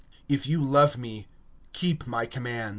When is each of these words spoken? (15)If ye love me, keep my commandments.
(15)If 0.31 0.47
ye 0.47 0.57
love 0.57 0.97
me, 0.97 1.27
keep 1.73 2.07
my 2.07 2.25
commandments. 2.25 2.69